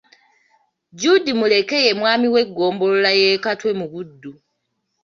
[0.99, 4.31] Jude Muleke ye Mwami w'eggombolola y'e Katwe mu Buddu.